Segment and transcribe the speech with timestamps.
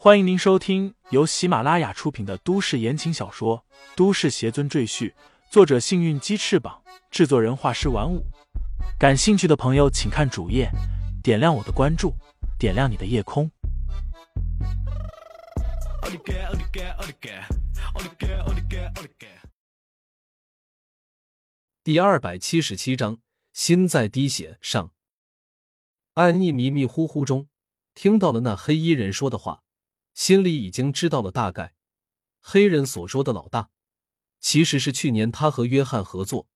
[0.00, 3.64] 欢迎您收听由喜马拉雅出品的都市言情小说
[3.96, 5.10] 《都市邪尊赘婿》，
[5.50, 8.24] 作者：幸运鸡翅膀，制作人：画师玩五。
[8.96, 10.70] 感兴趣的朋友，请看主页，
[11.20, 12.14] 点亮我的关注，
[12.60, 13.50] 点亮你的夜空。
[21.82, 23.18] 第二百七十七章，
[23.52, 24.92] 心在滴血上。
[26.14, 27.48] 安妮迷迷糊糊中
[27.96, 29.64] 听到了那黑衣人说的话，
[30.18, 31.76] 心里已经知道了大概。
[32.40, 33.70] 黑人所说的老大，
[34.40, 36.48] 其实是去年他和约翰合作，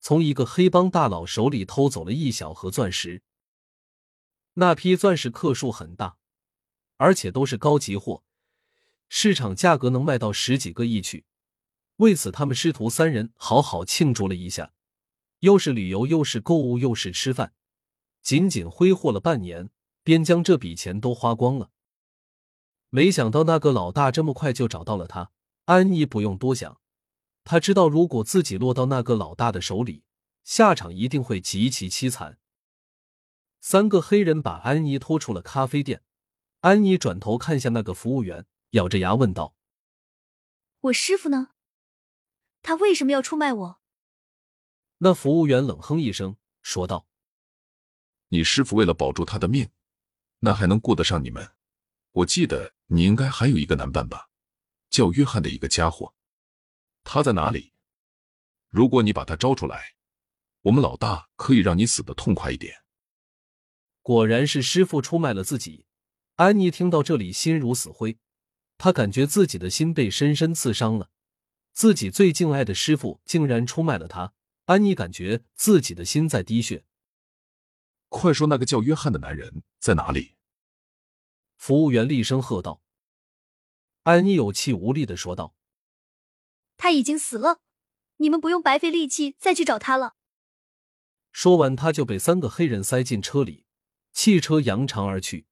[0.00, 3.22] 从一个黑帮大佬手里偷走了一小盒钻石。
[4.54, 6.16] 那批钻石克数很大，
[6.96, 8.24] 而且都是高级货，
[9.10, 11.26] 市场价格能卖到十几个亿去。
[11.96, 14.72] 为此，他们师徒三人好好庆祝了一下。
[15.40, 17.52] 又是旅游，又是购物，又是吃饭，
[18.22, 19.68] 仅仅挥霍了半年，
[20.02, 21.70] 便将这笔钱都花光了。
[22.90, 25.32] 没想到那个老大这么快就找到了他。
[25.66, 26.80] 安妮不用多想，
[27.44, 30.02] 他知道如果自己落到那个老大的手里，
[30.42, 32.38] 下场一定会极其凄惨。
[33.60, 36.02] 三个黑人把安妮拖出了咖啡店，
[36.60, 39.54] 安妮转头看向那个服务员，咬着牙问道
[40.80, 41.50] ：“我师傅呢？
[42.62, 43.80] 他为什么要出卖我？”
[44.98, 47.06] 那服务员冷哼一声，说道
[48.28, 49.70] ：“你师傅为了保住他的命，
[50.40, 51.52] 那还能顾得上你们？
[52.12, 54.28] 我记得你应该还有一个男伴吧，
[54.88, 56.12] 叫约翰的一个家伙，
[57.04, 57.72] 他在哪里？
[58.68, 59.94] 如果你把他招出来，
[60.62, 62.82] 我们老大可以让你死的痛快一点。”
[64.02, 65.86] 果然是师傅出卖了自己。
[66.34, 68.18] 安妮听到这里，心如死灰，
[68.76, 71.10] 她感觉自己的心被深深刺伤了。
[71.72, 74.32] 自己最敬爱的师傅竟然出卖了她。
[74.64, 76.84] 安妮感觉自己的心在滴血。
[78.08, 80.34] 快说，那个叫约翰的男人在哪里？
[81.60, 82.80] 服务员厉声喝道。
[84.04, 85.54] 安妮有气无力的说道
[86.78, 87.60] ：“他已经死了，
[88.16, 90.14] 你们不用白费力气再去找他了。”
[91.32, 93.66] 说完，他就被三个黑人塞进车里，
[94.14, 95.44] 汽车扬长而去。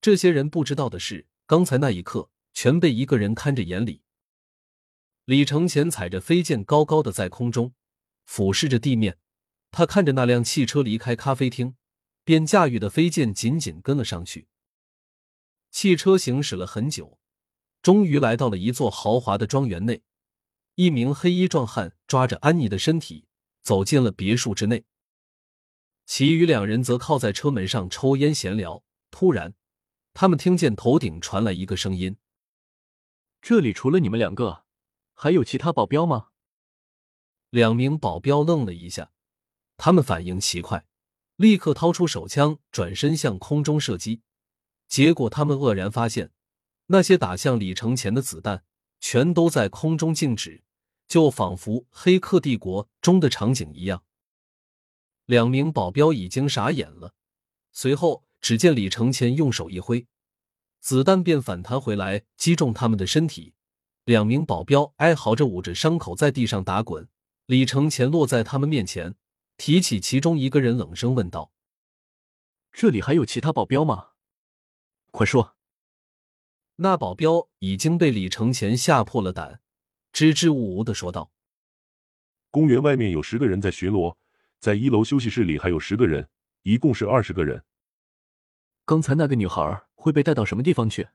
[0.00, 4.02] 这些人不知道的是，刚才那一刻全被一个人看着眼里。
[5.24, 7.74] 李承前踩着飞剑，高高的在空中。
[8.24, 9.18] 俯视着地面，
[9.72, 11.74] 他看着那辆汽车离开咖啡厅，
[12.22, 14.46] 便驾驭的飞剑紧紧跟了上去。
[15.74, 17.18] 汽车行驶了很久，
[17.82, 20.04] 终于来到了一座豪华的庄园内。
[20.76, 23.26] 一名黑衣壮汉抓着安妮的身体
[23.60, 24.84] 走进了别墅之内，
[26.06, 28.84] 其余两人则靠在车门上抽烟闲聊。
[29.10, 29.54] 突然，
[30.12, 32.18] 他们听见头顶传来一个声音
[33.42, 34.64] ：“这里除了你们两个，
[35.12, 36.28] 还有其他保镖吗？”
[37.50, 39.10] 两名保镖愣了一下，
[39.76, 40.86] 他们反应奇快，
[41.34, 44.22] 立刻掏出手枪，转身向空中射击。
[44.94, 46.30] 结果他们愕然发现，
[46.86, 48.62] 那些打向李承前的子弹
[49.00, 50.62] 全都在空中静止，
[51.08, 54.04] 就仿佛《黑客帝国》中的场景一样。
[55.26, 57.12] 两名保镖已经傻眼了。
[57.72, 60.06] 随后，只见李承前用手一挥，
[60.78, 63.54] 子弹便反弹回来，击中他们的身体。
[64.04, 67.08] 两名保镖哀嚎着，捂着伤口在地上打滚。
[67.46, 69.16] 李承前落在他们面前，
[69.56, 71.50] 提起其中一个人，冷声问道
[72.70, 74.10] ：“这里还有其他保镖吗？
[75.14, 75.54] 快说！”
[76.82, 79.62] 那保镖已经被李承前吓破了胆，
[80.12, 81.30] 支支吾吾的说道
[82.50, 84.16] ：“公园外面有十个人在巡逻，
[84.58, 86.28] 在一楼休息室里还有十个人，
[86.62, 87.64] 一共是二十个人。
[88.84, 91.08] 刚才那个女孩会被带到什么地方去？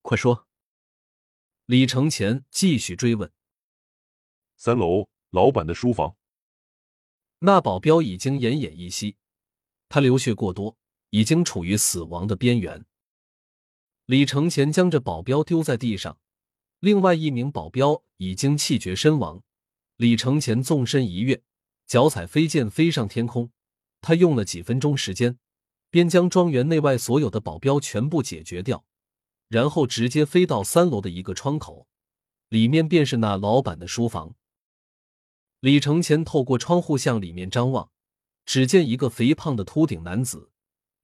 [0.00, 0.48] 快说！”
[1.66, 3.30] 李承前继续追问
[4.56, 6.16] ：“三楼。”老板的书房，
[7.40, 9.16] 那保镖已经奄奄一息，
[9.88, 10.78] 他流血过多，
[11.10, 12.86] 已经处于死亡的边缘。
[14.06, 16.18] 李承前将这保镖丢在地上，
[16.80, 19.42] 另外一名保镖已经气绝身亡。
[19.96, 21.42] 李承前纵身一跃，
[21.86, 23.50] 脚踩飞剑飞上天空。
[24.02, 25.38] 他用了几分钟时间，
[25.88, 28.84] 便将庄园内外所有的保镖全部解决掉，
[29.48, 31.86] 然后直接飞到三楼的一个窗口，
[32.50, 34.34] 里面便是那老板的书房。
[35.60, 37.88] 李承前透过窗户向里面张望，
[38.44, 40.50] 只见一个肥胖的秃顶男子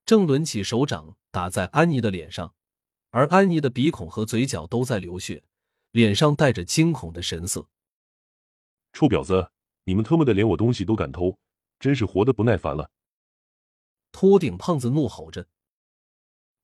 [0.05, 2.53] 正抡起手掌打在安妮的脸上，
[3.11, 5.43] 而安妮的鼻孔和嘴角都在流血，
[5.91, 7.69] 脸上带着惊恐的神色。
[8.93, 9.51] 臭婊子，
[9.85, 11.39] 你们特么的连我东西都敢偷，
[11.79, 12.91] 真是活得不耐烦了！
[14.13, 15.47] 秃顶胖子怒吼着：“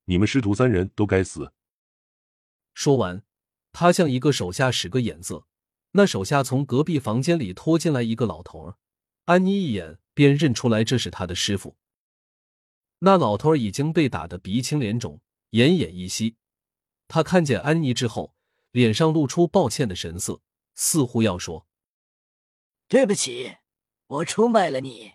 [0.05, 1.53] 你们师徒三人都该死！”
[2.73, 3.23] 说完，
[3.71, 5.45] 他向一个手下使个眼色。
[5.91, 8.77] 那手下从隔壁房间里拖进来一个老头儿，
[9.25, 11.75] 安妮一眼便认出来这是他的师傅。
[12.99, 15.21] 那老头儿已经被打得鼻青脸肿，
[15.51, 16.37] 奄奄一息，
[17.07, 18.33] 他看见安妮之后，
[18.71, 20.41] 脸上露出抱歉的神色，
[20.75, 21.67] 似乎要说
[22.87, 23.57] ：“对不起，
[24.07, 25.13] 我出卖了你。”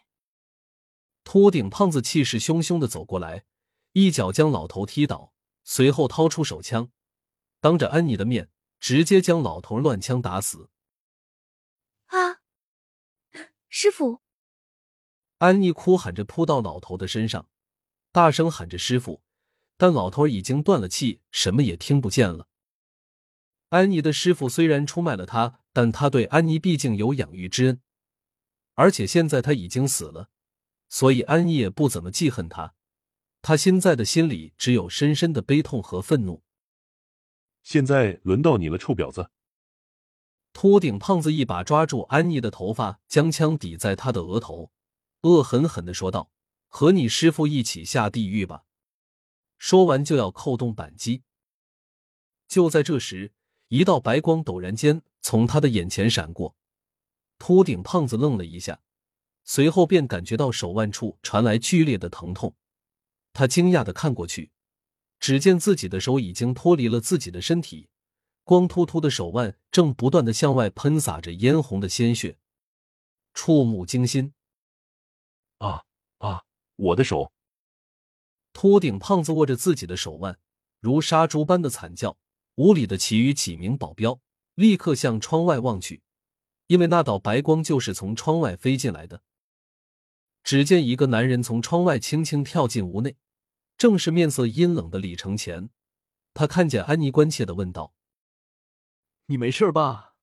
[1.25, 3.45] 秃顶胖子气势汹汹的走过来，
[3.93, 5.33] 一脚将老头踢倒，
[5.65, 6.91] 随后掏出手枪，
[7.61, 8.51] 当着安妮的面，
[8.81, 10.71] 直接将老头乱枪打死。
[12.07, 12.41] 啊！
[13.69, 14.21] 师傅！
[15.39, 17.49] 安妮哭喊着扑到老头的身上，
[18.11, 19.23] 大声喊着“师傅”，
[19.77, 22.49] 但老头已经断了气，什么也听不见了。
[23.71, 27.81] 安妮的师傅虽然出卖了他，但他对安妮毕竟有养育之恩，
[28.75, 30.29] 而且现在他已经死了。
[30.89, 32.75] 所以安妮也不怎么记恨他，
[33.41, 36.43] 他现在的心里只有深深的悲痛和愤怒。
[37.63, 39.31] 现在轮到你了，臭婊子！
[40.53, 44.71] 秃顶胖子一把抓住安妮的头发，将枪抵在她的额头，
[45.23, 46.31] 恶狠狠的说道
[46.69, 48.65] ：“和你师傅一起下地狱吧！”
[49.63, 51.23] 说完就要扣动扳机。
[52.49, 53.33] 就在这时，
[53.69, 56.57] 一道白光陡然间从他的眼前闪过，
[57.39, 58.81] 秃顶胖子愣了一下。
[59.45, 62.57] 随后便感觉到手腕处传来剧烈的疼痛，
[63.33, 64.51] 他惊讶的看过去，
[65.21, 67.89] 只见自己的手已经脱离了自己的身体，
[68.43, 72.37] 光秃秃的手腕正不断的向外喷洒着嫣红的鲜血，
[73.33, 74.35] 触目惊心。
[75.59, 75.85] 啊
[76.19, 76.43] 啊！
[76.75, 77.32] 我的手！
[78.53, 80.39] 秃顶胖子握着自己的手腕，
[80.81, 82.17] 如杀猪般的惨叫。
[82.57, 84.21] 屋里的其余几名保镖
[84.57, 86.03] 立刻向窗外望去，
[86.67, 89.23] 因为那道白光就是从窗外飞进来的。
[90.45, 93.17] 只见一个男人从窗外轻轻跳进屋内，
[93.79, 95.71] 正是面色阴冷的李承前。
[96.35, 97.95] 他看见安妮，关切的问道
[99.27, 100.15] ：“你没事吧？”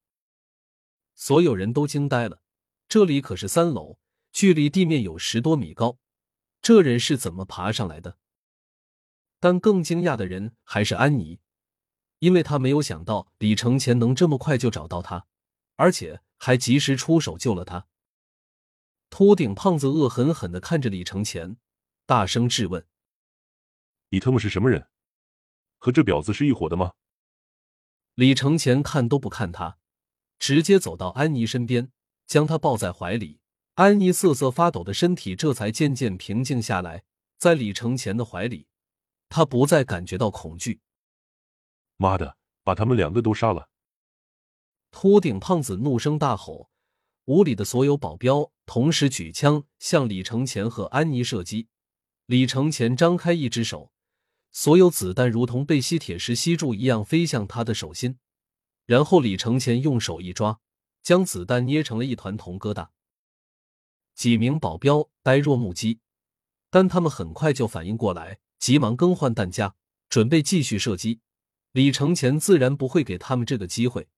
[1.16, 2.44] 所有人都惊呆了。
[2.88, 3.98] 这里可是三楼，
[4.32, 5.98] 距离地面有十多米高，
[6.62, 8.18] 这人是怎么爬上来的？
[9.40, 11.40] 但更惊讶的人还是安妮，
[12.20, 15.28] 因为他没有想到李承前能这么快就找到他，
[15.78, 17.88] 而且还及时出手救了他。
[19.10, 21.58] 秃顶胖子恶狠狠的看着李承前，
[22.06, 22.86] 大声质问
[24.12, 24.88] ：“你他妈是什么人？
[25.78, 26.94] 和这婊子是一伙的吗？”
[28.16, 29.78] 李承前看都不看他，
[30.38, 31.92] 直接走到安妮身边，
[32.28, 33.40] 将她抱在怀里。
[33.80, 37.06] 安妮瑟瑟发抖的身体这才渐渐平静下来，
[37.38, 38.68] 在李承前的怀里，
[39.30, 40.82] 她不再感觉到恐惧。
[41.96, 42.36] 妈的，
[42.66, 43.70] 把他们两个都杀了！
[44.92, 46.70] 秃顶胖子怒声大吼。
[47.28, 51.70] 屋里的所有保镖同时举枪向李承前和安妮射击。
[52.26, 53.94] 李承前张开一只手，
[54.52, 58.20] 所有子弹如同被吸铁石吸住一样飞向他的手心。
[58.86, 60.60] 然后李承前用手一抓，
[61.02, 62.90] 将子弹捏成了一团铜疙瘩。
[64.20, 66.02] 几名保镖呆若木鸡，
[66.70, 69.74] 但他们很快就反应过来，急忙更换弹夹，
[70.10, 71.22] 准备继续射击。
[71.72, 74.10] 李承前自然不会给他们这个机会，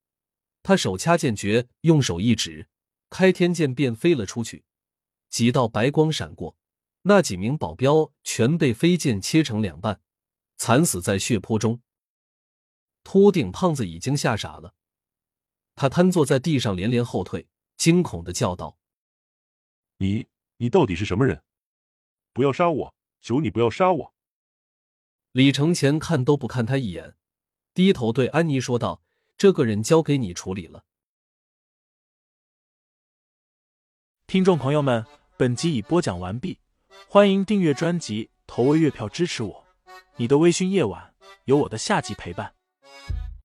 [0.64, 2.66] 他手掐剑诀，用手一指。
[3.10, 4.64] 开天剑便飞了出去，
[5.30, 6.56] 几道白光闪过，
[7.02, 10.00] 那几名保镖全被飞剑切成两半，
[10.56, 11.80] 惨死在血泊中。
[13.04, 14.74] 秃顶胖子已经吓傻了，
[15.76, 17.46] 他瘫坐在地上连连后退，
[17.76, 18.76] 惊恐的叫道
[20.02, 20.26] ：“你，
[20.56, 21.44] 你到底是什么人？
[22.32, 22.94] 不要杀我！
[23.20, 24.14] 求你不要杀我！”
[25.30, 27.14] 李承前看都不看他一眼，
[27.72, 29.00] 低头对安妮说道
[29.38, 30.84] ：“这个人交给你处理了。”
[34.26, 35.06] 听众朋友们，
[35.36, 36.58] 本集已播讲完毕，
[37.06, 39.64] 欢迎订阅专辑，投喂月票支持我。
[40.16, 42.56] 你的微醺夜晚，有我的下集陪伴。